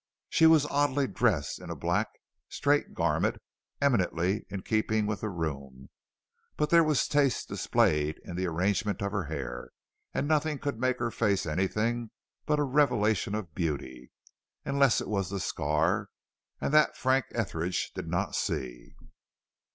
[0.29, 2.07] She was oddly dressed in a black,
[2.49, 3.37] straight garment,
[3.79, 5.91] eminently in keeping with the room;
[6.57, 9.69] but there was taste displayed in the arrangement of her hair,
[10.11, 12.09] and nothing could make her face anything
[12.47, 14.09] but a revelation of beauty,
[14.65, 16.07] unless it was the scar,
[16.59, 18.95] and that Frank Etheridge did not see.